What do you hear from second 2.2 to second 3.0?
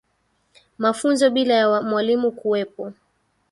kuwepo